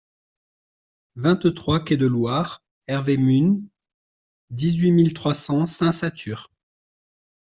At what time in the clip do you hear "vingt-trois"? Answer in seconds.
1.15-1.79